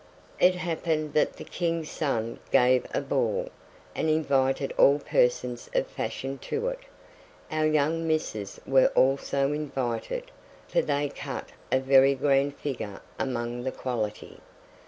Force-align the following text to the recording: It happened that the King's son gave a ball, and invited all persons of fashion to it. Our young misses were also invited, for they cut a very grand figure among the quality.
It 0.39 0.55
happened 0.55 1.13
that 1.13 1.33
the 1.33 1.43
King's 1.43 1.91
son 1.91 2.39
gave 2.51 2.87
a 2.91 3.01
ball, 3.01 3.49
and 3.93 4.09
invited 4.09 4.71
all 4.75 4.97
persons 4.97 5.69
of 5.75 5.85
fashion 5.85 6.39
to 6.39 6.69
it. 6.69 6.79
Our 7.51 7.67
young 7.67 8.07
misses 8.07 8.59
were 8.65 8.87
also 8.95 9.53
invited, 9.53 10.31
for 10.67 10.81
they 10.81 11.09
cut 11.09 11.49
a 11.71 11.79
very 11.79 12.15
grand 12.15 12.57
figure 12.57 12.99
among 13.19 13.61
the 13.61 13.71
quality. 13.71 14.39